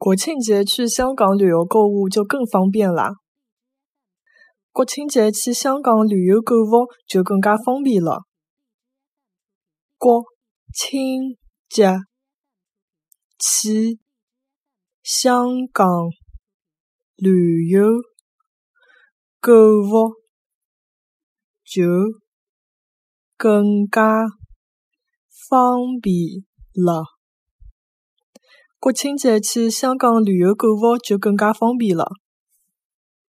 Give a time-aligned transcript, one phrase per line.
[0.00, 3.16] 国庆节去香港旅游购物就更方便啦！
[4.72, 8.22] 国庆节去香港旅游购物就更加方便了。
[9.98, 10.24] 国
[10.72, 11.36] 庆
[11.68, 11.98] 节
[13.38, 13.98] 去
[15.02, 15.86] 香港
[17.16, 17.86] 旅游
[19.38, 20.14] 购物
[21.62, 21.82] 就
[23.36, 24.24] 更加
[25.28, 26.42] 方便
[26.72, 27.19] 了。
[28.82, 32.12] 国庆节去香港旅游购物就更加方便了。